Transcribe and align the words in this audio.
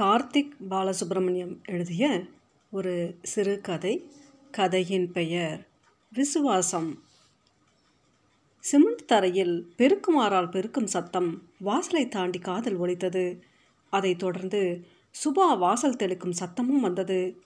கார்த்திக் 0.00 0.50
பாலசுப்ரமணியம் 0.70 1.56
எழுதிய 1.68 2.24
ஒரு 2.70 3.18
சிறுகதை 3.22 4.10
கதையின் 4.50 5.12
பெயர் 5.12 5.68
விசுவாசம். 6.12 7.02
சிமெண்ட் 8.58 9.06
தரையில் 9.06 9.74
பெருக்குமாறால் 9.78 10.50
பெருக்கும் 10.50 10.86
சத்தம் 10.86 11.48
வாசலை 11.58 12.08
தாண்டி 12.08 12.38
காதல் 12.38 12.76
ஒலித்தது. 12.76 13.42
அதைத் 13.90 14.18
தொடர்ந்து 14.18 14.86
சுபா 15.24 15.58
வாசல் 15.58 15.96
தெளிக்கும் 15.96 16.32
சத்தமும் 16.38 16.80
வந்தது. 16.80 17.42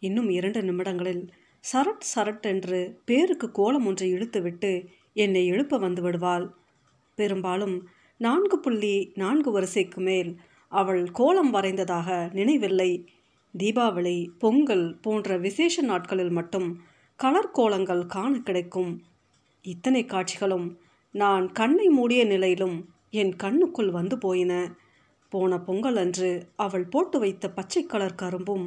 இன்னும் 0.00 0.30
இரண்டு 0.30 0.62
நிமிடங்களில் 0.62 1.32
சரட் 1.72 2.04
சரட் 2.14 2.42
என்று 2.42 3.00
பேருக்கு 3.04 3.50
கோலம் 3.50 3.86
ஒன்றை 3.86 4.12
இழுத்துவிட்டு 4.12 4.86
என்னை 5.12 5.46
எழுப்ப 5.46 5.78
வந்து 5.78 6.02
விடுவாள். 6.02 6.54
பெரும்பாலும் 7.14 7.88
நான்கு 8.16 8.58
புள்ளி 8.58 9.12
நான்கு 9.14 9.50
வரிசைக்கு 9.50 10.00
மேல் 10.00 10.40
அவள் 10.74 11.02
கோலம் 11.10 11.52
வரைந்ததாக 11.54 12.08
நினைவில்லை. 12.32 12.90
தீபாவளி 13.54 14.16
பொங்கல் 14.38 14.86
போன்ற 15.00 15.36
விசேஷ 15.38 15.82
நாட்களில் 15.82 16.30
மட்டும் 16.30 16.68
கலர் 17.18 17.50
கோலங்கள் 17.50 18.06
காண 18.06 18.32
கிடைக்கும். 18.38 18.92
இத்தனை 19.64 20.02
காட்சிகளும் 20.04 20.66
நான் 21.14 21.52
கண்ணை 21.52 21.86
மூடிய 21.88 22.22
நிலையிலும் 22.24 22.78
என் 23.10 23.34
கண்ணுக்குள் 23.42 23.90
வந்து 23.90 24.16
போயின. 24.18 24.52
போன 25.32 25.58
பொங்கல் 25.60 25.96
அன்று 25.96 26.30
அவள் 26.56 26.86
போட்டு 26.86 27.18
வைத்த 27.18 27.50
பச்சை 27.50 27.82
கலர் 27.84 28.20
கரும்பும் 28.22 28.66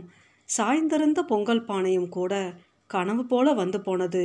சாய்ந்திருந்த 0.49 1.21
பொங்கல் 1.21 1.63
பானையும் 1.65 2.09
கூட 2.09 2.33
கனவு 2.89 3.23
போல 3.25 3.53
வந்து 3.53 3.79
போனது. 3.81 4.23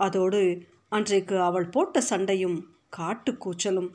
அதோடு 0.00 0.40
அன்றைக்கு 0.88 1.36
அவள் 1.40 1.68
போட்ட 1.68 2.00
சண்டையும் 2.00 2.58
காட்டு 2.88 3.32
கூச்சலும். 3.32 3.90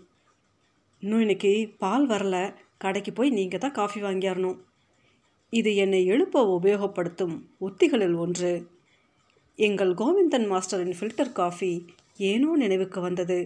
இன்னும் 1.00 1.20
இன்னைக்கு 1.20 1.54
பால் 1.78 2.06
வரல. 2.08 2.36
கடைக்கு 2.82 3.12
போய் 3.14 3.30
நீங்கள் 3.30 3.60
தான் 3.60 3.72
காஃபி 3.72 4.02
வாங்கியாரணும். 4.02 4.58
இது 5.50 5.76
என்னை 5.76 6.06
எழுப்ப 6.06 6.44
உபயோகப்படுத்தும் 6.58 7.36
உத்திகளில் 7.62 8.16
ஒன்று. 8.16 8.54
எங்கள் 9.60 9.94
கோவிந்தன் 9.94 10.48
மாஸ்டரின் 10.48 10.98
ஃபில்டர் 11.00 11.32
காஃபி 11.32 11.72
ஏனோ 12.18 12.50
நினைவுக்கு 12.56 13.02
வந்தது. 13.02 13.40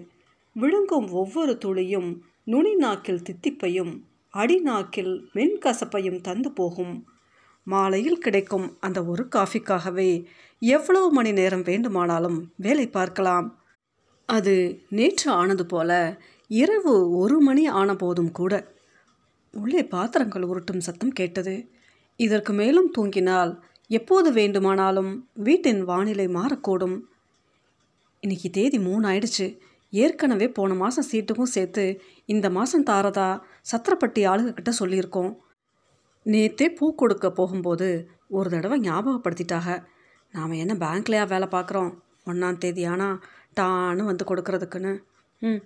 விழுங்கும் 0.56 1.08
ஒவ்வொரு 1.12 1.58
துளியும் 1.58 2.10
நுனி 2.44 2.74
நாக்கில் 2.76 3.26
தித்திப்பையும் 3.28 3.94
அடி 4.34 4.58
நாக்கில் 4.60 5.14
மென்கசப்பையும் 5.36 6.22
தந்து 6.22 6.52
போகும். 6.52 6.96
மாலையில் 7.64 8.18
கிடைக்கும் 8.18 8.68
அந்த 8.80 9.00
ஒரு 9.04 9.24
காஃபிக்காகவே 9.36 10.10
எவ்வளவு 10.62 11.08
மணி 11.12 11.32
நேரம் 11.32 11.62
வேண்டுமானாலும் 11.62 12.40
வேலை 12.56 12.88
பார்க்கலாம். 12.88 13.48
அது 14.30 14.54
நேற்று 14.90 15.32
ஆனது 15.32 15.66
போல 15.66 15.92
இரவு 16.48 16.94
ஒரு 17.18 17.38
மணி 17.40 17.64
ஆன 17.68 17.96
போதும் 17.96 18.32
கூட. 18.32 18.54
உள்ளே 19.54 19.82
பாத்திரங்கள் 19.94 20.48
உருட்டும் 20.52 20.86
சத்தம் 20.88 21.18
கேட்டது. 21.20 21.56
இதற்கு 22.20 22.54
மேலும் 22.54 22.92
தூங்கினால் 22.98 23.52
எப்போது 23.90 24.30
வேண்டுமானாலும் 24.32 25.12
வீட்டின் 25.48 25.82
வானிலை 25.84 26.28
மாறக்கூடும். 26.28 26.98
இன்னைக்கு 28.24 28.50
தேதி 28.50 28.78
மூணு 28.80 29.04
ஆயிடுச்சு 29.08 29.48
ஏற்கனவே 29.94 30.48
போன 30.48 30.74
மாதம் 30.74 31.08
சீட்டுக்கும் 31.12 31.54
சேர்த்து 31.54 31.84
இந்த 32.26 32.48
மாதம் 32.50 32.88
தாரதா 32.90 33.30
சத்திரப்பட்டி 33.72 34.22
ஆளுகிட்ட 34.32 34.72
சொல்லியிருக்கோம். 34.80 35.32
நேத்தே 36.26 36.68
பூ 36.78 36.86
கொடுக்க 36.96 37.28
போகும்போது 37.32 37.88
ஒரு 38.30 38.50
தடவை 38.50 38.78
ஞாபகப்படுத்திட்டாக. 38.80 39.68
நாம் 40.34 40.60
என்ன 40.64 40.74
பேங்க்லையா 40.86 41.24
வேலை 41.28 41.48
பார்க்குறோம்? 41.52 41.92
ஒன்றாம் 42.26 42.60
தேதி 42.64 42.84
ஆனால் 42.86 43.16
டான்னு 43.60 44.04
வந்து 44.10 44.24
கொடுக்கறதுக்குன்னு. 44.30 44.94
ம் 45.42 45.62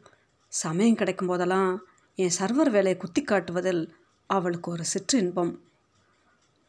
சமயம் 0.54 1.00
கிடைக்கும் 1.02 1.32
போதெல்லாம் 1.32 1.72
என் 2.18 2.34
சர்வர் 2.38 2.70
வேலையை 2.70 2.96
குத்தி 2.98 3.22
காட்டுவதில் 3.22 3.80
அவளுக்கு 4.30 4.68
ஒரு 4.72 4.84
சிற்று 4.84 5.16
இன்பம் 5.20 5.54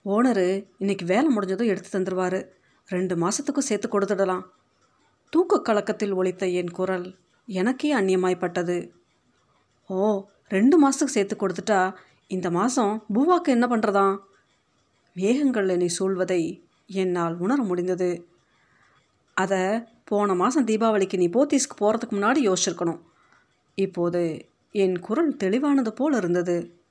ஓனரு 0.04 0.46
இன்னைக்கு 0.78 1.04
வேலை 1.04 1.28
முடிஞ்சதும் 1.34 1.70
எடுத்து 1.72 1.90
தந்துடுவார் 1.94 2.36
ரெண்டு 2.88 3.14
மாதத்துக்கும் 3.16 3.66
சேர்த்து 3.68 3.88
கொடுத்துடலாம். 3.88 4.44
தூக்க 5.32 5.58
கலக்கத்தில் 5.58 6.12
ஒழித்த 6.12 6.46
என் 6.60 6.70
குரல் 6.70 7.04
எனக்கே 7.48 7.90
அந்நியமாய்ப்பட்டது. 7.94 8.76
ஓ 9.90 9.98
ரெண்டு 10.48 10.78
மாதத்துக்கு 10.78 11.16
சேர்த்து 11.16 11.36
கொடுத்துட்டா 11.36 11.80
இந்த 12.26 12.50
மாதம் 12.50 12.94
பூவாக்கு 13.14 13.54
என்ன 13.56 13.68
பண்ணுறதாம் 13.72 14.16
மேகங்கள் 15.16 15.68
என்னை 15.68 15.90
சூழ்வதை 15.98 16.42
என்னால் 17.02 17.36
உணர 17.36 17.58
முடிந்தது. 17.62 18.10
அதை 19.36 19.62
போன 20.04 20.34
மாதம் 20.34 20.68
தீபாவளிக்கு 20.72 21.22
நீ 21.24 21.28
போத்தீஸ்க்கு 21.36 21.80
போகிறதுக்கு 21.82 22.18
முன்னாடி 22.18 22.40
யோசிச்சிருக்கணும். 22.48 23.00
இப்போது 23.74 24.24
என் 24.74 25.00
குரல் 25.00 25.36
தெளிவானது 25.36 25.88
போல் 25.88 26.12
இருந்தது. 26.12 26.82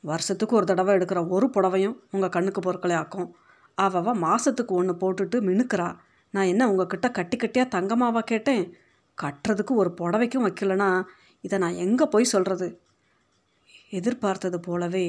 வருஷத்துக்கு 0.00 0.56
ஒரு 0.56 0.66
தடவை 0.66 0.96
எடுக்கிற 0.96 1.28
ஒரு 1.28 1.46
புடவையும் 1.46 1.96
உங்கள் 2.10 2.28
கண்ணுக்கு 2.28 2.60
பொருட்களை 2.60 2.96
ஆக்கும். 2.96 3.28
அவவ 3.78 4.14
மாதத்துக்கு 4.14 4.74
ஒன்று 4.74 4.94
போட்டுட்டு 4.94 5.36
மினுக்கிறா. 5.48 5.96
நான் 6.30 6.44
என்ன 6.44 6.70
உங்ககிட்ட 6.70 7.10
கட்டி 7.10 7.36
கட்டியாக 7.36 7.72
தங்கமாவா 7.74 8.18
கேட்டேன்? 8.18 8.74
கட்டுறதுக்கு 9.22 9.72
ஒரு 9.74 9.94
புடவைக்கும் 10.00 10.46
வைக்கலனா 10.46 11.04
இதை 11.40 11.58
நான் 11.58 11.74
எங்கே 11.74 12.04
போய் 12.04 12.24
சொல்கிறது 12.24 12.80
எதிர்பார்த்தது 13.90 14.60
போலவே 14.60 15.06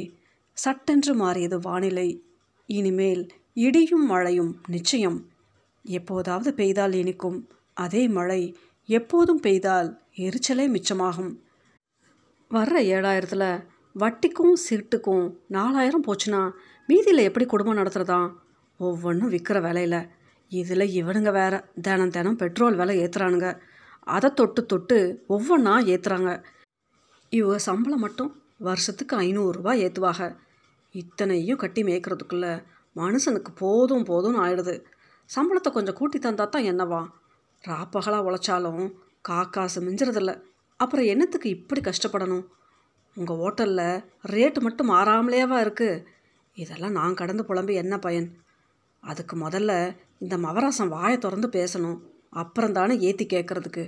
சட்டென்று 0.58 1.16
மாறியது 1.16 1.60
வானிலை. 1.60 2.24
இனிமேல் 2.66 3.28
இடியும் 3.54 4.06
மழையும் 4.06 4.62
நிச்சயம். 4.68 5.20
எப்போதாவது 5.84 6.54
பெய்தால் 6.54 6.94
இனிக்கும். 6.94 7.50
அதே 7.74 8.08
மழை 8.08 8.42
எப்போதும் 8.90 9.40
பெய்தால் 9.40 9.90
எரிச்சலே 10.18 10.66
மிச்சமாகும். 10.68 11.34
வர்ற 12.52 12.76
ஏழாயிரத்தில் 12.96 13.64
வட்டிக்கும் 13.96 14.54
சீட்டுக்கும் 14.66 15.24
நாலாயிரம் 15.48 16.04
போச்சுன்னா 16.08 16.42
மீதியில் 16.90 17.28
எப்படி 17.28 17.46
குடும்பம் 17.46 17.78
நடத்துகிறதா 17.78 18.20
ஒவ்வொன்றும் 18.80 19.32
விற்கிற 19.32 19.58
விலையில். 19.62 20.08
இதில் 20.52 20.94
இவனுங்க 21.00 21.32
வேற. 21.32 21.54
தினம் 21.82 22.10
தினம் 22.10 22.36
பெட்ரோல் 22.36 22.76
விலை 22.76 22.98
ஏற்றுறானுங்க 23.00 23.60
அதை 24.00 24.30
தொட்டு 24.34 24.66
தொட்டு 24.66 24.98
ஒவ்வொன்றா 25.30 25.74
ஏற்றுறாங்க 25.94 26.44
இவ 27.30 27.58
சம்பளம் 27.58 28.00
மட்டும் 28.00 28.32
வருஷத்துக்கு 28.58 29.20
ஐநூறுரூவா 29.20 29.74
ஏற்றுவாங்க 29.86 30.38
இத்தனையும் 30.92 31.58
கட்டி 31.58 31.84
மேய்க்கிறதுக்குள்ள 31.84 32.48
மனுஷனுக்கு 32.96 33.52
போதும் 33.56 34.06
போதும்னு 34.06 34.44
ஆயிடுது. 34.46 34.76
சம்பளத்தை 35.30 35.72
கொஞ்சம் 35.72 35.96
கூட்டி 35.96 36.18
தந்தா 36.18 36.46
தான் 36.48 36.68
என்னவா? 36.72 37.02
ராப்பகலாக 37.64 38.28
உழைச்சாலும் 38.28 38.84
காக்காசு 39.30 39.80
மிஞ்சுறதில்ல. 39.82 40.32
அப்புறம் 40.80 41.10
என்னத்துக்கு 41.14 41.50
இப்படி 41.58 41.82
கஷ்டப்படணும்? 41.82 42.46
உங்கள் 43.18 43.40
ஹோட்டலில் 43.42 44.02
ரேட்டு 44.34 44.60
மட்டும் 44.66 44.92
மாறாமலேவா 44.94 45.60
இருக்குது 45.66 46.04
இதெல்லாம் 46.58 46.98
நான் 47.00 47.20
கடந்து 47.22 47.44
புலம்பி 47.50 47.74
என்ன 47.84 47.96
பயன்? 47.98 48.28
அதுக்கு 49.04 49.36
முதல்ல 49.46 49.72
இந்த 50.24 50.36
மவராசம் 50.46 50.94
வாயை 50.96 51.18
திறந்து 51.18 51.48
பேசணும். 51.58 51.98
அப்புறம் 52.42 52.76
தானே 52.78 52.96
ஏற்றி 53.08 53.26
கேட்குறதுக்கு 53.34 53.84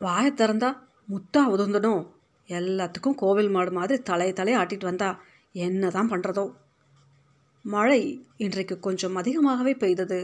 வாயை 0.00 0.30
திறந்தா 0.32 0.70
முத்தா 1.08 1.42
உதந்துடும் 1.54 2.02
எல்லாத்துக்கும் 2.48 3.18
கோவில் 3.22 3.52
மாடு 3.54 3.72
மாதிரி 3.78 4.02
தலையை 4.02 4.32
தலையை 4.32 4.56
ஆட்டிட்டு 4.60 4.90
வந்தா 4.90 5.08
என்ன 5.54 5.90
தான் 5.96 6.10
பண்ணுறதோ 6.12 6.44
மழை 7.64 8.00
இன்றைக்கு 8.44 8.76
கொஞ்சம் 8.86 9.18
அதிகமாகவே 9.20 9.72
பெய்தது. 9.82 10.20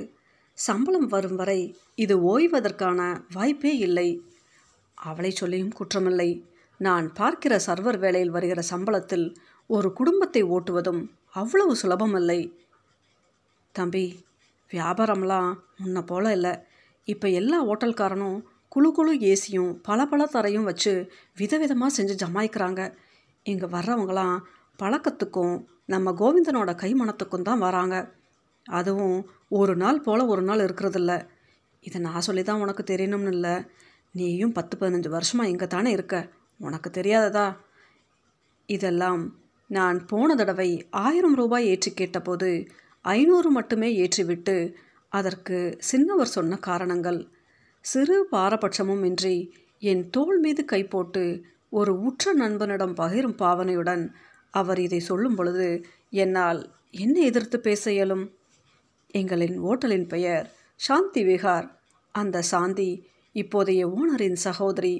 சம்பளம் 0.58 1.08
வரும் 1.14 1.38
வரை 1.40 1.60
இது 2.04 2.14
ஓய்வதற்கான 2.32 3.00
வாய்ப்பே 3.34 3.72
இல்லை. 3.86 4.08
அவளை 4.98 5.30
சொல்லியும் 5.30 5.74
குற்றமில்லை. 5.78 6.30
நான் 6.80 7.06
பார்க்கிற 7.12 7.54
சர்வர் 7.66 7.98
வேலையில் 7.98 8.34
வருகிற 8.36 8.60
சம்பளத்தில் 8.70 9.26
ஒரு 9.70 9.88
குடும்பத்தை 9.92 10.42
ஓட்டுவதும் 10.56 11.02
அவ்வளவு 11.40 11.72
சுலபமில்லை. 11.82 12.40
தம்பி 13.74 14.04
வியாபாரம்லாம் 14.70 15.50
முன்ன 15.80 15.98
போல 16.02 16.32
இல்லை. 16.32 16.54
இப்போ 17.08 17.26
எல்லா 17.40 17.58
ஹோட்டல்காரனும் 17.68 18.38
குழு 18.68 18.88
குழு 18.92 19.12
ஏசியும் 19.32 19.72
பல 19.88 20.06
பல 20.06 20.22
தரையும் 20.26 20.68
வச்சு 20.70 20.92
விதவிதமாக 21.38 21.96
செஞ்சு 21.96 22.14
ஜமாய்க்கிறாங்க. 22.22 22.80
இங்கே 23.46 23.66
வர்றவங்களாம் 23.76 24.36
பழக்கத்துக்கும் 24.78 25.56
நம்ம 25.94 26.12
கோவிந்தனோட 26.20 26.70
கைமணத்துக்கும் 26.82 27.46
தான் 27.48 27.64
வராங்க. 27.66 27.96
அதுவும் 28.66 29.18
ஒரு 29.48 29.74
நாள் 29.82 30.04
போல் 30.06 30.30
ஒரு 30.32 30.42
நாள் 30.42 30.64
இருக்கிறதில்ல. 30.66 31.12
இதை 31.84 31.98
நான் 32.00 32.26
சொல்லி 32.28 32.42
தான் 32.42 32.62
உனக்கு 32.64 32.82
தெரியணும்னு 32.92 33.32
இல்லை. 33.36 33.54
நீயும் 34.16 34.52
பத்து 34.52 34.74
பதினஞ்சு 34.80 35.08
வருஷமாக 35.08 35.50
இங்கே 35.50 35.66
தானே 35.66 35.90
இருக்க? 35.90 36.16
உனக்கு 36.60 36.88
தெரியாததா? 36.90 37.46
இதெல்லாம் 38.68 39.22
நான் 39.70 39.98
போன 40.06 40.28
தடவை 40.34 40.70
ஆயிரம் 40.90 41.34
ரூபாய் 41.34 41.66
ஏற்றி 41.66 41.90
கேட்டபோது 41.92 42.50
ஐநூறு 43.04 43.48
மட்டுமே 43.50 43.88
ஏற்றிவிட்டு 44.02 44.56
அதற்கு 45.12 45.58
சின்னவர் 45.90 46.34
சொன்ன 46.36 46.58
காரணங்கள். 46.68 47.20
சிறு 47.84 48.16
பாரபட்சமும் 48.32 49.04
இன்றி 49.04 49.36
என் 49.82 50.04
தோள் 50.10 50.38
மீது 50.38 50.62
கை 50.64 50.82
போட்டு 50.84 51.24
ஒரு 51.70 51.92
உற்ற 52.00 52.32
நண்பனிடம் 52.34 52.94
பகிரும் 52.96 53.36
பாவனையுடன் 53.42 54.04
அவர் 54.54 54.80
இதை 54.80 55.00
சொல்லும் 55.00 55.36
பொழுது 55.38 55.68
என்னால் 56.22 56.60
என்ன 57.04 57.16
எதிர்த்து 57.20 57.56
பேச 57.60 57.84
இயலும். 57.92 58.24
எங்களின் 59.14 59.56
ஓட்டலின் 59.68 60.08
பெயர் 60.08 60.46
சாந்தி 60.80 61.22
விகார். 61.24 61.68
அந்த 62.14 62.42
சாந்தி 62.52 62.90
இப்போதைய 63.40 63.82
ஓனரின் 63.96 64.38
சகோதரி 64.44 64.94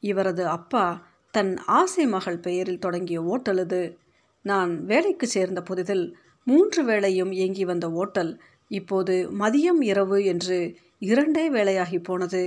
இவரது 0.00 0.46
அப்பா 0.46 0.84
தன் 1.30 1.52
ஆசை 1.80 2.06
மகள் 2.06 2.38
பெயரில் 2.38 2.78
தொடங்கிய 2.78 3.18
ஓட்டல் 3.22 3.58
இது. 3.58 3.98
நான் 4.42 4.84
வேலைக்கு 4.84 5.26
சேர்ந்த 5.26 5.60
புதிதில் 5.60 6.14
மூன்று 6.44 6.84
வேளையும் 6.84 7.32
இயங்கி 7.32 7.64
வந்த 7.64 7.86
ஓட்டல் 7.90 8.32
இப்போது 8.68 9.14
மதியம் 9.38 9.80
இரவு 9.80 10.24
என்று 10.24 10.58
இரண்டே 10.98 11.50
வேளையாகி 11.50 11.98
போனது. 12.02 12.42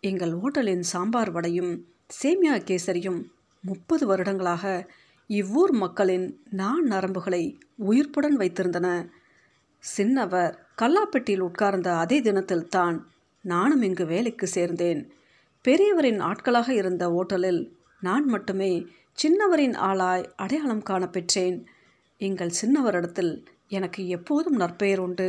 எங்கள் 0.00 0.34
ஓட்டலின் 0.34 0.84
சாம்பார் 0.92 1.30
வடையும் 1.30 1.72
சேமியா 2.22 2.56
கேசரியும் 2.68 3.20
முப்பது 3.64 4.06
வருடங்களாக 4.06 4.64
இவ்வூர் 5.30 5.72
மக்களின் 5.72 6.26
நான் 6.50 6.84
நரம்புகளை 6.84 7.42
உயிர்ப்புடன் 7.88 8.36
வைத்திருந்தன. 8.38 8.88
சின்னவர் 9.84 10.54
கல்லாப்பெட்டியில் 10.82 11.46
உட்கார்ந்த 11.48 11.88
அதே 11.96 12.20
தினத்தில் 12.20 12.68
தான் 12.68 12.96
நானும் 13.44 13.82
இங்கு 13.82 14.06
வேலைக்கு 14.06 14.48
சேர்ந்தேன். 14.54 15.10
பெரியவரின் 15.64 16.20
ஆட்களாக 16.20 16.74
இருந்த 16.74 17.04
ஓட்டலில் 17.10 17.62
நான் 18.00 18.24
மட்டுமே 18.24 18.86
சின்னவரின் 19.18 19.76
ஆளாய் 19.80 20.26
அடையாளம் 20.36 20.82
காண 20.82 21.08
பெற்றேன் 21.08 21.66
எங்கள் 22.20 22.58
சின்னவரிடத்தில் 22.62 23.44
எனக்கு 23.68 24.08
எப்போதும் 24.08 24.56
நற்பெயர் 24.56 24.98
உண்டு. 24.98 25.28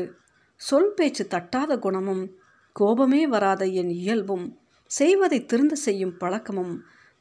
சொல் 0.55 0.93
பேச்சு 0.93 1.27
தட்டாத 1.29 1.79
குணமும் 1.79 2.23
கோபமே 2.73 3.27
வராத 3.27 3.65
என் 3.65 3.89
இயல்பும் 3.89 4.45
செய்வதை 4.91 5.39
திருந்து 5.41 5.77
செய்யும் 5.77 6.17
பழக்கமும் 6.17 6.73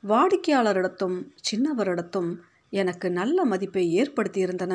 வாடிக்கையாளரிடத்தும் 0.08 1.19
சின்னவரிடத்தும் 1.50 2.31
எனக்கு 2.70 3.10
நல்ல 3.10 3.44
மதிப்பை 3.44 3.84
ஏற்படுத்தியிருந்தன. 4.02 4.75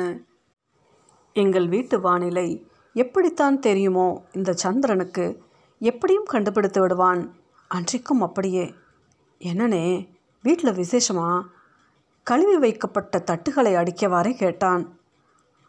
எங்கள் 1.32 1.68
வீட்டு 1.68 2.00
வானிலை 2.00 2.48
எப்படித்தான் 2.96 3.58
தெரியுமோ 3.58 4.08
இந்த 4.32 4.52
சந்திரனுக்கு 4.52 5.44
எப்படியும் 5.78 6.24
கண்டுபிடித்து 6.24 6.80
விடுவான். 6.80 7.34
அன்றைக்கும் 7.68 8.20
அப்படியே. 8.20 8.74
என்னனே 9.38 10.08
வீட்டில் 10.42 10.72
விசேஷமா? 10.72 11.42
கழுவி 12.22 12.58
வைக்கப்பட்ட 12.58 13.18
தட்டுகளை 13.18 13.74
அடிக்கவாறே 13.74 14.36
கேட்டான். 14.36 14.98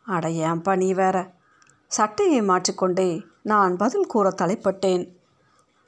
அட 0.06 0.28
ஏன்பா 0.28 0.76
நீ 0.76 0.94
வேற? 0.94 1.34
சட்டையை 1.88 2.42
மாற்றிக்கொண்டே 2.42 3.26
நான் 3.42 3.78
பதில் 3.78 4.06
கூற 4.06 4.30
தலைப்பட்டேன். 4.30 5.16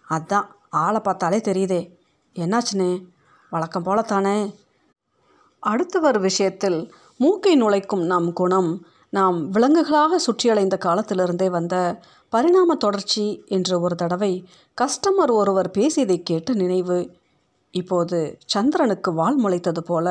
அதான் 0.10 0.48
ஆளை 0.69 1.00
பார்த்தாலே 1.00 1.38
தெரியுதே. 1.38 1.98
என்னாச்சுன்னு? 2.33 3.06
வழக்கம் 3.50 3.83
போல 3.83 4.01
தானே 4.01 4.56
அடுத்தவர் 5.60 6.19
விஷயத்தில் 6.19 6.94
மூக்கை 7.18 7.63
நுழைக்கும் 7.63 8.06
நம் 8.06 8.33
குணம் 8.33 8.86
நாம் 9.09 9.38
விலங்குகளாக 9.53 10.19
சுற்றியலைந்த 10.27 10.77
காலத்திலிருந்தே 10.77 11.50
வந்த 11.50 11.75
பரிணாம 12.29 12.75
தொடர்ச்சி 12.75 13.44
என்ற 13.47 13.79
ஒரு 13.79 13.95
தடவை 13.95 14.47
கஸ்டமர் 14.81 15.31
ஒருவர் 15.31 15.71
பேசியதை 15.71 16.23
கேட்டு 16.23 16.56
நினைவு 16.56 17.17
இப்போது 17.71 18.38
சந்திரனுக்கு 18.45 19.13
வால் 19.13 19.39
முளைத்தது 19.44 19.79
போல 19.79 20.07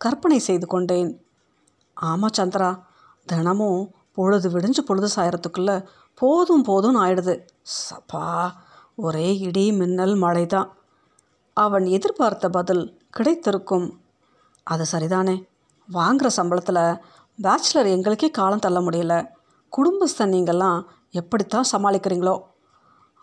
கற்பனை 0.00 0.38
செய்து 0.38 0.66
கொண்டேன். 0.66 1.10
ஆமாம் 1.94 2.36
சந்திரா 2.36 2.80
தினமும் 3.26 3.90
பொழுது 4.12 4.48
விடிஞ்சு 4.50 4.82
பொழுது 4.86 5.08
சாயறதுக்குள்ளே 5.16 5.84
போதும் 6.14 6.64
போதும்னு 6.64 7.00
ஆயிடுது. 7.00 7.34
சப்பா 7.74 8.50
ஒரே 8.94 9.38
இடி 9.38 9.72
மின்னல் 9.72 10.14
மழை 10.14 10.46
தான் 10.46 10.76
அவன் 11.56 11.86
எதிர்பார்த்த 11.86 12.48
பதில் 12.48 12.84
கிடைத்திருக்கும். 13.10 14.00
அது 14.62 14.84
சரிதானே. 14.92 15.36
வாங்குகிற 15.88 16.28
சம்பளத்தில் 16.36 17.00
பேச்சுலர் 17.38 17.86
எங்களுக்கே 17.86 18.30
காலம் 18.30 18.58
தள்ள 18.58 18.80
முடியல. 18.80 19.14
குடும்பஸ்தன் 19.72 20.32
நீங்கள்லாம் 20.32 20.80
எப்படித்தான் 21.10 21.70
சமாளிக்கிறீங்களோ? 21.72 22.36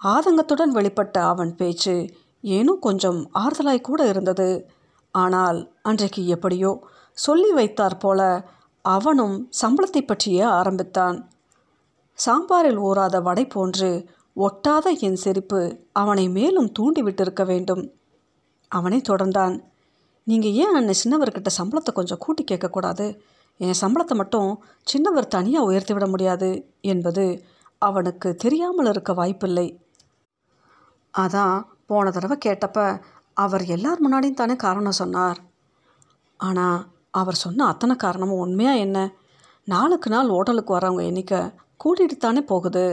ஆதங்கத்துடன் 0.02 0.74
வெளிப்பட்ட 0.74 1.18
அவன் 1.22 1.56
பேச்சு 1.56 1.96
ஏனோ 2.42 2.74
கொஞ்சம் 2.82 3.20
ஆறுதலாய் 3.34 3.82
கூட 3.82 4.08
இருந்தது. 4.08 4.50
ஆனால் 5.12 5.60
அன்றைக்கு 5.82 6.28
எப்படியோ 6.28 6.72
சொல்லி 7.18 7.52
வைத்தாற் 7.52 8.00
போல 8.00 8.22
அவனும் 8.86 9.50
சம்பளத்தை 9.62 10.02
பற்றியே 10.06 10.42
ஆரம்பித்தான். 10.42 11.18
சாம்பாரில் 12.18 12.80
ஊறாத 12.80 13.22
வடை 13.22 13.46
போன்று 13.46 13.90
ஒட்டாத 14.36 14.88
என் 15.00 15.16
சிரிப்பு 15.16 15.62
அவனை 15.92 16.30
மேலும் 16.30 16.70
தூண்டிவிட்டிருக்க 16.80 17.46
வேண்டும். 17.46 17.84
அவனை 18.68 19.02
தொடர்ந்தான். 19.10 19.56
நீங்கள் 20.24 20.52
ஏன் 20.52 20.76
அண்ணன் 20.76 21.02
சின்னவர்கிட்ட 21.04 21.50
சம்பளத்தை 21.58 21.92
கொஞ்சம் 21.94 22.18
கூட்டி 22.18 22.44
கேட்கக்கூடாது? 22.44 23.06
என் 23.62 23.80
சம்பளத்தை 23.82 24.16
மட்டும் 24.22 24.50
சின்னவர் 24.88 25.34
தனியாக 25.36 25.68
உயர்த்தி 25.70 25.94
விட 25.94 26.06
முடியாது 26.08 26.50
என்பது 26.94 27.26
அவனுக்கு 27.82 28.30
தெரியாமல் 28.36 28.90
இருக்க 28.92 29.12
வாய்ப்பில்லை. 29.14 29.68
அதான் 31.14 31.56
போன 31.90 32.12
தடவை 32.12 32.38
கேட்டப்ப 32.46 32.80
அவர் 33.38 33.64
எல்லார் 33.76 34.04
முன்னாடியும் 34.04 34.42
தானே 34.42 34.56
காரணம் 34.66 35.00
சொன்னார். 35.02 35.40
ஆனால் 36.40 36.80
அவர் 37.20 37.42
சொன்ன 37.44 37.66
அத்தனை 37.66 37.96
காரணமும் 37.96 38.44
உண்மையாக 38.46 38.84
என்ன? 38.86 39.00
நாளுக்கு 39.68 40.10
நாள் 40.10 40.34
ஹோட்டலுக்கு 40.36 40.72
வரவங்க 40.78 41.04
எண்ணிக்கை 41.10 41.42
கூட்டிகிட்டு 41.84 42.18
தானே 42.18 42.42
போகுது. 42.52 42.86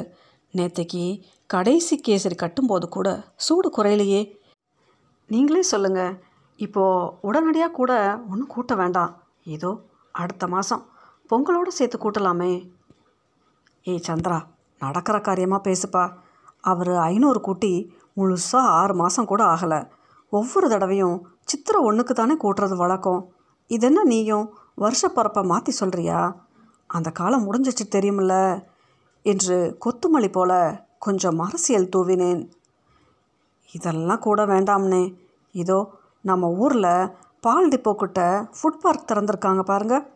நேற்றுக்கு 0.54 1.04
கடைசி 1.50 1.94
கேசரி 2.06 2.36
கட்டும்போது 2.40 2.86
கூட 2.88 3.08
சூடு 3.46 3.68
குறையிலையே. 3.76 4.22
நீங்களே 5.30 5.62
சொல்லுங்கள் 5.72 6.16
இப்போது 6.60 7.10
உடனடியாக 7.28 7.76
கூட 7.80 7.92
ஒன்றும் 8.30 8.52
கூட்ட 8.54 8.74
வேண்டாம். 8.74 9.12
ஏதோ 9.56 9.70
அடுத்த 10.22 10.44
மாதம் 10.46 10.82
பொங்கலோடு 11.30 11.72
சேர்த்து 11.78 11.96
கூட்டலாமே. 11.98 12.52
ஏய் 13.86 14.04
சந்திரா 14.06 14.38
நடக்கிற 14.80 15.16
காரியமாக 15.20 15.66
பேசுப்பா. 15.66 16.04
அவர் 16.64 16.92
ஐநூறு 17.10 17.40
கூட்டி 17.40 17.72
முழுசாக 18.16 18.72
ஆறு 18.80 18.94
மாதம் 18.94 19.28
கூட 19.30 19.42
ஆகலை. 19.44 19.80
ஒவ்வொரு 20.32 20.66
தடவையும் 20.68 21.16
சித்திரை 21.50 21.80
ஒன்றுக்கு 21.88 22.14
தானே 22.14 22.34
கூட்டுறது 22.34 22.76
வழக்கம். 22.76 23.20
இதென்ன 23.70 24.04
நீயும் 24.04 24.46
வருஷப்பரப்பை 24.84 25.42
மாற்றி 25.44 25.72
சொல்கிறியா 25.80 26.20
அந்த 26.86 27.08
காலம் 27.10 27.46
முடிஞ்சிச்சு 27.46 27.84
தெரியுமில்ல 27.94 28.34
என்று 29.22 29.56
கொத்துமல்லி 29.84 30.30
போல 30.32 30.52
கொஞ்சம் 30.98 31.38
அரசியல் 31.38 31.92
தூவினேன். 31.94 32.42
இதெல்லாம் 33.72 34.24
கூட 34.26 34.40
வேண்டாம்னே. 34.46 35.02
இதோ 35.54 35.78
நம்ம 36.20 36.50
ஊரில் 36.62 36.92
பால் 37.40 37.68
டிப்போக்கிட்ட 37.68 38.20
ஃபுட் 38.56 38.80
பார்க் 38.80 39.08
திறந்துருக்காங்க 39.10 39.62
பாருங்கள் 39.62 40.06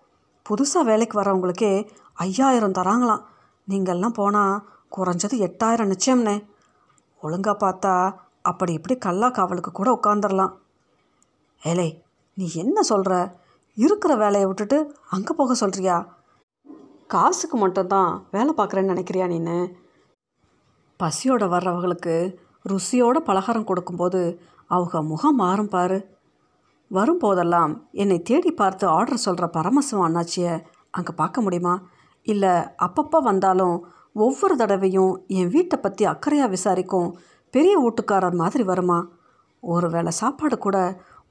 புதுசாக 0.47 0.85
வேலைக்கு 0.85 1.23
வரவங்களுக்கே 1.23 1.89
ஐயாயிரம் 2.13 2.73
தராங்களாம். 2.73 3.23
நீங்கள்லாம் 3.69 4.19
போனால் 4.21 4.63
குறைஞ்சது 4.97 5.37
எட்டாயிரம் 5.47 5.93
நிச்சயம்னே. 5.93 6.47
ஒழுங்காக 7.21 7.57
பார்த்தா 7.65 7.95
அப்படி 8.43 8.73
இப்படி 8.73 8.95
கல்லா 8.99 9.29
காவலுக்கு 9.29 9.73
கூட 9.73 9.89
உட்காந்துடலாம் 9.91 10.53
ஏலே 11.63 11.89
நீ 12.35 12.51
என்ன 12.55 12.83
சொல்கிற 12.83 13.39
இருக்கிற 13.77 14.15
வேலையை 14.15 14.47
விட்டுட்டு 14.47 14.79
அங்கே 15.11 15.35
போக 15.35 15.55
சொல்கிறியா 15.55 15.97
காசுக்கு 17.07 17.57
மட்டும்தான் 17.57 18.27
வேலை 18.31 18.55
பார்க்குறேன்னு 18.57 18.93
நினைக்கிறியா 18.93 19.27
நீனு? 19.33 19.57
பசியோட 21.01 21.45
வர்றவங்களுக்கு 21.55 22.15
ருசியோட 22.69 23.19
பலகாரம் 23.19 23.65
கொடுக்கும்போது 23.65 24.21
அவங்க 24.67 25.03
முகம் 25.03 25.35
மாறும் 25.35 25.69
பாரு. 25.69 25.99
வரும்போதெல்லாம் 26.93 27.73
என்னை 27.93 28.23
தேடி 28.23 28.51
பார்த்து 28.53 28.85
ஆர்டர் 28.87 29.25
சொல்கிற 29.27 29.47
பரமசிவம் 29.57 30.07
அண்ணாச்சியை 30.07 30.55
அங்கே 30.91 31.13
பார்க்க 31.13 31.45
முடியுமா? 31.45 31.75
இல்லை 32.27 32.55
அப்பப்போ 32.87 33.19
வந்தாலும் 33.21 33.77
ஒவ்வொரு 34.13 34.55
தடவையும் 34.57 35.13
என் 35.39 35.49
வீட்டை 35.49 35.77
பற்றி 35.79 36.05
அக்கறையாக 36.05 36.49
விசாரிக்கும் 36.49 37.09
பெரிய 37.55 37.75
வீட்டுக்காரர் 37.79 38.41
மாதிரி 38.43 38.65
வருமா? 38.65 38.99
ஒரு 39.63 39.89
வேளை 39.91 40.13
சாப்பாடு 40.13 40.59
கூட 40.59 40.79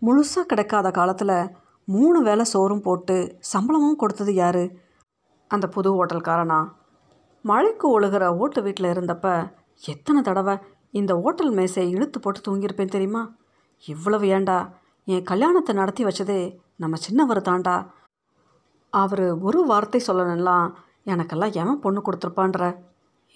முழுசாக 0.01 0.45
கிடைக்காத 0.45 0.87
காலத்தில் 0.91 1.37
மூணு 1.87 2.19
வேளை 2.21 2.45
சோறும் 2.45 2.81
போட்டு 2.81 3.15
சம்பளமும் 3.51 3.95
கொடுத்தது 3.95 4.33
யார்? 4.33 4.63
அந்த 5.51 5.65
புது 5.67 5.89
ஹோட்டல்காரனா? 5.97 6.59
மழைக்கு 7.45 7.85
ஒழுகிற 7.95 8.23
ஓட்டு 8.41 8.59
வீட்டில் 8.61 8.93
இருந்தப்ப 8.93 9.27
எத்தனை 9.83 10.21
தடவை 10.21 10.55
இந்த 10.99 11.11
ஹோட்டல் 11.15 11.51
மேசையை 11.51 11.87
இழுத்து 11.93 12.17
போட்டு 12.19 12.39
தூங்கியிருப்பேன் 12.47 12.95
தெரியுமா? 12.95 13.23
இவ்வளவு 13.83 14.25
ஏண்டா? 14.27 14.57
என் 15.07 15.27
கல்யாணத்தை 15.29 15.71
நடத்தி 15.75 16.03
வச்சதே 16.05 16.39
நம்ம 16.75 16.95
சின்னவர் 17.05 17.47
தாண்டா. 17.47 17.75
அவர் 18.93 19.25
ஒரு 19.47 19.59
வார்த்தை 19.71 19.99
சொல்லணும்லாம் 20.07 20.67
எனக்கெல்லாம் 21.11 21.55
எவன் 21.61 21.81
பொண்ணு 21.83 21.99
கொடுத்துருப்பான்ற? 22.05 22.61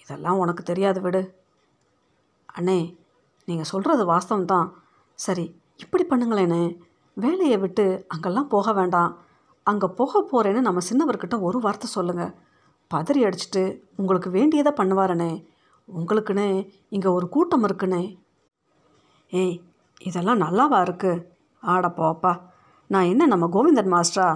இதெல்லாம் 0.02 0.40
உனக்கு 0.42 0.62
தெரியாது 0.62 1.00
விடு. 1.06 1.22
அண்ணே 2.56 2.78
நீங்கள் 3.48 3.70
சொல்கிறது 3.72 4.02
வாஸ்தவம் 4.12 4.50
தான் 4.52 4.68
சரி 5.18 5.46
இப்படி 5.84 6.04
பண்ணுங்களேன்னு 6.10 6.60
வேலையை 7.16 7.58
விட்டு 7.64 7.86
அங்கெல்லாம் 8.14 8.52
போக 8.54 8.72
வேண்டாம். 8.72 9.12
அங்கே 9.66 9.88
போக 10.00 10.20
போகிறேன்னு 10.30 10.66
நம்ம 10.68 10.82
சின்னவர்கிட்ட 10.90 11.36
ஒரு 11.48 11.58
வார்த்தை 11.64 11.88
சொல்லுங்கள் 11.96 12.34
பதறி 12.90 13.20
அடிச்சுட்டு 13.28 13.62
உங்களுக்கு 14.00 14.28
வேண்டியதை 14.38 14.72
பண்ணுவாரனே. 14.80 15.32
உங்களுக்குன்னு 15.88 16.48
இங்கே 16.88 17.10
ஒரு 17.16 17.26
கூட்டம் 17.34 17.66
இருக்குண்ணே 17.68 18.02
ஏய் 19.32 19.56
இதெல்லாம் 20.00 20.42
நல்லாவா 20.44 20.78
இருக்குது 20.86 21.22
ஆட 21.74 21.86
போப்பா 21.98 22.32
நான் 22.90 23.10
என்ன 23.12 23.26
நம்ம 23.26 23.44
கோவிந்தன் 23.54 23.94
மாஸ்டரா? 23.94 24.28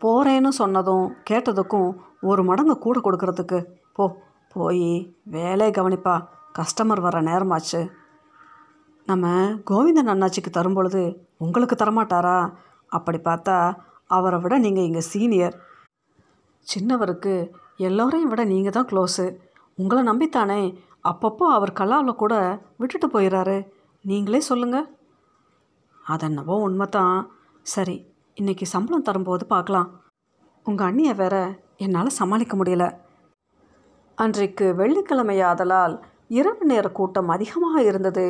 போகிறேன்னு 0.00 0.50
சொன்னதும் 0.60 1.06
கேட்டதுக்கும் 1.30 1.88
ஒரு 2.30 2.42
மடங்கு 2.44 2.74
கூட 2.78 2.98
கொடுக்கறதுக்கு. 3.00 3.58
போ 3.96 4.04
போய் 4.54 4.88
வேலையை 5.36 5.72
கவனிப்பா. 5.78 6.14
கஸ்டமர் 6.58 7.02
வர 7.06 7.16
நேரமாச்சு. 7.20 7.80
நம்ம 9.08 9.26
கோவிந்தன் 9.70 10.12
அண்ணாச்சிக்கு 10.14 10.50
தரும் 10.50 10.76
பொழுது 10.78 11.02
உங்களுக்கு 11.44 11.76
தரமாட்டாரா? 11.76 12.38
அப்படி 12.92 13.18
பார்த்தா 13.18 13.56
அவரை 14.16 14.38
விட 14.40 14.54
நீங்கள் 14.58 14.86
இங்கே 14.88 15.02
சீனியர். 15.12 15.56
சின்னவருக்கு 16.66 17.34
எல்லோரையும் 17.88 18.30
விட 18.32 18.42
நீங்கள் 18.52 18.76
தான் 18.76 18.88
க்ளோஸு. 18.92 19.26
உங்களை 19.78 20.02
நம்பித்தானே 20.10 20.60
அப்பப்போ 21.10 21.46
அவர் 21.56 21.78
கல்லாவில் 21.80 22.20
கூட 22.22 22.34
விட்டுட்டு 22.80 23.08
போயிடுறாரு 23.08 23.58
நீங்களே 24.04 24.40
சொல்லுங்கள் 24.50 24.86
அதென்னவோ 26.06 26.56
உண்மை 26.66 26.86
தான் 26.96 27.16
சரி 27.66 27.96
இன்னைக்கு 28.36 28.66
சம்பளம் 28.72 29.06
தரும்போது 29.08 29.44
பார்க்கலாம். 29.52 29.88
உங்கள் 30.66 30.86
அண்ணியை 30.88 31.14
வேற 31.22 31.36
என்னால் 31.84 32.18
சமாளிக்க 32.18 32.54
முடியல. 32.56 32.84
அன்றைக்கு 34.18 34.66
வெள்ளிக்கிழமையாதலால் 34.80 35.94
இரவு 36.38 36.64
நேர 36.70 36.86
கூட்டம் 36.98 37.32
அதிகமாக 37.36 37.82
இருந்தது. 37.82 38.26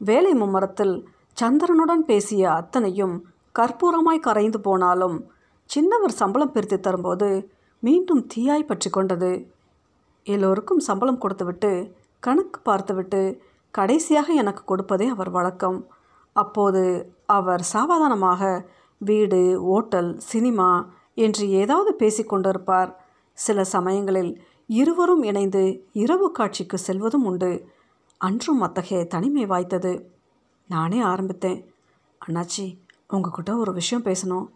வேலை 0.00 0.32
மும்மரத்தில் 0.40 0.94
சந்திரனுடன் 1.36 2.04
பேசிய 2.10 2.42
அத்தனையும் 2.60 3.14
கற்பூரமாய் 3.54 4.26
கரைந்து 4.26 4.58
போனாலும் 4.66 5.16
சின்னவர் 5.70 6.18
சம்பளம் 6.20 6.54
பிரித்து 6.54 6.78
தரும்போது 6.80 7.28
மீண்டும் 7.82 8.22
தீயாய் 8.32 8.68
பற்றி 8.70 8.88
கொண்டது. 8.90 9.32
எல்லோருக்கும் 10.26 10.84
சம்பளம் 10.88 11.22
கொடுத்துவிட்டு 11.22 11.70
கணக்கு 12.22 12.58
பார்த்துவிட்டு 12.68 13.22
கடைசியாக 13.74 14.28
எனக்கு 14.42 14.62
கொடுப்பதே 14.64 15.06
அவர் 15.14 15.30
வழக்கம். 15.30 15.78
அப்போது 16.32 17.14
அவர் 17.26 17.62
சாவதானமாக 17.62 18.70
வீடு 18.98 19.62
ஓட்டல் 19.64 20.18
சினிமா 20.18 20.92
என்று 21.14 21.50
ஏதாவது 21.50 21.96
பேசிக்கொண்டிருப்பார் 21.98 22.94
சில 23.32 23.64
சமயங்களில் 23.64 24.42
இருவரும் 24.66 25.22
இணைந்து 25.22 25.86
இரவு 25.92 26.30
காட்சிக்கு 26.30 26.78
செல்வதும் 26.86 27.24
உண்டு. 27.24 27.68
அன்றும் 28.18 28.60
அத்தகைய 28.60 29.06
தனிமை 29.06 29.46
வாய்த்தது. 29.46 30.04
நானே 30.68 31.00
ஆரம்பித்தேன். 31.00 31.74
அண்ணாச்சி 32.26 32.78
உங்ககிட்ட 33.08 33.56
ஒரு 33.56 33.72
விஷயம் 33.72 34.04
பேசணும். 34.04 34.46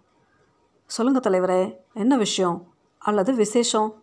சொல்லுங்க 0.87 1.31
தலைவரே 1.31 1.77
என்ன 1.93 2.17
விஷயம்? 2.17 2.67
அல்லது 2.99 3.35
விசேஷம்? 3.35 3.95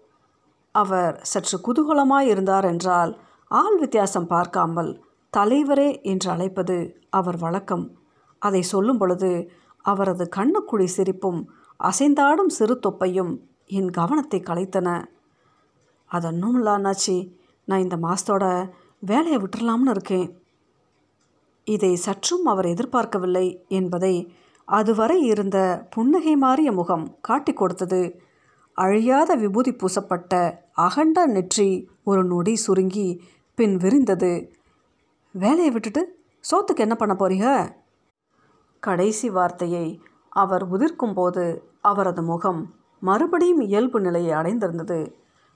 அவர் 0.72 1.20
சற்று 1.22 1.58
குதூகலமாய் 1.60 2.27
இருந்தார் 2.27 2.65
என்றால் 2.65 3.20
ஆள் 3.48 3.80
வித்தியாசம் 3.80 4.27
பார்க்காமல் 4.27 5.03
தலைவரே 5.37 6.01
என்று 6.01 6.31
அழைப்பது 6.31 7.01
அவர் 7.09 7.37
வழக்கம். 7.37 7.97
அதை 8.39 8.61
சொல்லும் 8.61 8.97
பொழுது 8.97 9.51
அவரது 9.77 10.29
கண்ணுக்குழி 10.35 10.83
சிரிப்பும் 10.83 11.49
அசைந்தாடும் 11.83 12.47
சிறு 12.47 12.79
தொப்பையும் 12.79 13.39
என் 13.65 13.89
கவனத்தை 13.89 14.39
கலைத்தன. 14.39 15.05
அது 16.05 16.27
ஒன்றும் 16.27 16.65
அண்ணாச்சி 16.65 17.33
நான் 17.65 17.79
இந்த 17.79 17.95
மாதத்தோட 17.95 18.69
வேலையை 18.99 19.41
விட்டுறலாம்னு 19.41 19.89
இருக்கேன். 19.89 20.41
இதை 21.63 21.95
சற்றும் 21.95 22.45
அவர் 22.45 22.65
எதிர்பார்க்கவில்லை 22.65 23.65
என்பதை 23.67 24.33
அதுவரை 24.65 25.21
இருந்த 25.21 25.87
புன்னகை 25.89 26.35
மாறிய 26.35 26.71
முகம் 26.71 27.17
காட்டிக் 27.21 27.57
கொடுத்தது. 27.57 28.19
அழியாத 28.73 29.35
விபூதி 29.35 29.71
பூசப்பட்ட 29.71 30.61
அகண்ட 30.71 31.25
நெற்றி 31.25 31.89
ஒரு 32.03 32.23
நொடி 32.23 32.55
சுருங்கி 32.55 33.21
பின் 33.55 33.77
விரிந்தது. 33.77 34.53
வேலையை 35.35 35.71
விட்டுட்டு 35.71 36.25
சோத்துக்கு 36.51 36.75
என்ன 36.75 36.95
பண்ண 36.95 37.15
போறீங்க? 37.19 37.75
கடைசி 38.79 39.29
வார்த்தையை 39.29 40.01
அவர் 40.29 40.71
உதிர்க்கும்போது 40.71 41.59
அவரது 41.81 42.21
முகம் 42.21 42.75
மறுபடியும் 42.99 43.59
இயல்பு 43.59 44.01
நிலையை 44.01 44.35
அடைந்திருந்தது. 44.35 45.13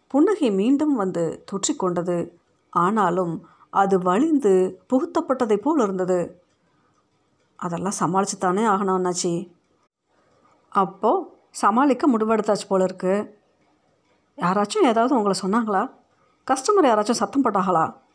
புன்னகை 0.07 0.51
மீண்டும் 0.51 0.95
வந்து 0.95 1.43
தொற்றிக்கொண்டது 1.51 2.31
ஆனாலும் 2.69 3.47
அது 3.69 3.99
வழிந்து 3.99 4.81
புகுத்தப்பட்டதைப் 4.93 5.61
போல் 5.61 5.79
இருந்தது. 5.79 6.41
அதெல்லாம் 7.55 7.91
சமாளித்து 7.91 8.37
தானே 8.37 8.61
ஆகணும் 8.61 8.97
அண்ணாச்சி. 8.97 9.51
அப்போது 10.69 11.25
சமாளிக்க 11.51 12.17
முடிவெடுத்தாச்சு 12.17 12.67
போல 12.67 12.83
இருக்கு. 12.83 13.39
யாராச்சும் 14.37 14.83
ஏதாவது 14.83 15.15
உங்களை 15.15 15.39
சொன்னாங்களா? 15.41 15.91
கஸ்டமர் 16.51 16.85
யாராச்சும் 16.85 17.21
சத்தம் 17.21 17.43
போட்டாங்களா? 17.43 18.05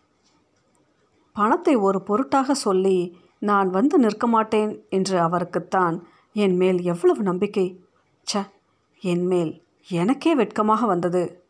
பணத்தை 1.32 1.76
ஒரு 1.76 2.02
பொருட்டாக 2.02 2.52
சொல்லி 2.52 3.16
நான் 3.38 3.70
வந்து 3.70 3.98
நிற்க 3.98 4.26
மாட்டேன் 4.26 4.86
என்று 4.88 5.20
அவருக்குத்தான் 5.20 6.06
என் 6.32 6.56
மேல் 6.56 6.82
எவ்வளவு 6.82 7.22
நம்பிக்கை. 7.22 7.82
ச்ச 8.26 8.42
என் 9.00 9.26
மேல் 9.26 9.64
எனக்கே 9.88 10.34
வெட்கமாக 10.34 10.86
வந்தது. 10.86 11.44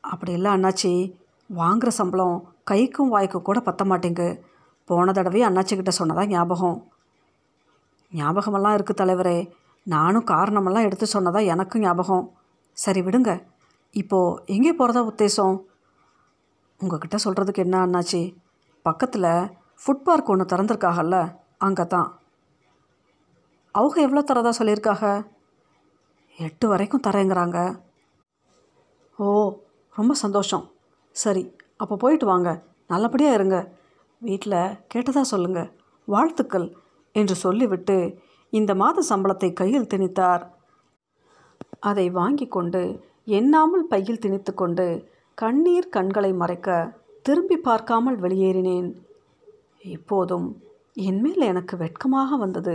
அப்படி 0.00 0.32
இல்லை 0.32 0.52
அண்ணாச்சி 0.52 1.14
வாங்குகிற 1.46 1.90
சம்பளம் 1.90 2.54
கைக்கும் 2.70 3.08
வாய்க்கும் 3.08 3.42
கூட 3.42 3.60
பத்த 3.60 3.84
மாட்டேங்கு. 3.84 4.40
போன 4.84 5.12
தடவை 5.12 5.42
அண்ணாச்சிக்கிட்ட 5.42 5.92
சொன்னதா 5.98 6.26
ஞாபகம்? 6.26 6.90
ஞாபகமெல்லாம் 8.12 8.76
இருக்குது 8.76 9.00
தலைவரே. 9.02 9.50
நானும் 9.82 10.24
காரணமெல்லாம் 10.24 10.82
எடுத்து 10.82 11.06
சொன்னதாக 11.06 11.44
எனக்கும் 11.44 11.82
ஞாபகம். 11.82 12.32
சரி 12.72 13.00
விடுங்க. 13.00 13.44
இப்போது 13.90 14.42
எங்கே 14.46 14.72
போகிறதா 14.72 15.02
உத்தேசம்? 15.04 15.56
உங்ககிட்ட 16.80 17.16
சொல்கிறதுக்கு 17.24 17.64
என்ன 17.66 17.86
அண்ணாச்சி? 17.86 18.22
பக்கத்தில் 18.86 19.30
ஃபுட் 19.82 20.02
பார்க் 20.06 20.30
ஒன்று 20.32 20.44
திறந்துருக்காகல்ல 20.50 21.16
அங்கே 21.66 21.84
தான் 21.94 22.08
அவங்க 23.74 23.96
எவ்வளோ 24.06 24.22
தரதா 24.26 24.50
சொல்லியிருக்காங்க 24.58 25.06
எட்டு 26.38 26.66
வரைக்கும் 26.72 27.04
தரேங்கிறாங்க. 27.06 27.58
ஓ 29.18 29.26
ரொம்ப 29.96 30.12
சந்தோஷம். 30.22 30.64
சரி 31.16 31.42
அப்போ 31.82 31.94
போயிட்டு 32.02 32.26
வாங்க. 32.32 32.50
நல்லபடியாக 32.92 33.36
இருங்க. 33.38 33.58
வீட்டில் 34.22 34.58
கேட்டதாக 34.92 35.30
சொல்லுங்கள் 35.32 35.70
வாழ்த்துக்கள் 36.08 36.66
என்று 37.14 37.34
சொல்லிவிட்டு 37.44 37.96
இந்த 38.52 38.74
மாத 38.82 39.04
சம்பளத்தை 39.10 39.50
கையில் 39.52 39.90
திணித்தார். 39.92 40.44
அதை 41.90 42.06
வாங்கி 42.20 42.48
கொண்டு 42.56 42.82
எண்ணாமல் 43.38 43.86
பையில் 43.92 44.22
திணித்து 44.24 44.54
கொண்டு 44.54 44.86
கண்ணீர் 45.38 45.88
கண்களை 45.96 46.32
மறைக்க 46.42 46.68
திரும்பி 47.26 47.56
பார்க்காமல் 47.56 48.18
வெளியேறினேன். 48.20 48.88
இப்போதும் 49.82 50.46
என்மேல் 51.08 51.44
எனக்கு 51.50 51.74
வெட்கமாக 51.76 52.36
வந்தது. 52.36 52.74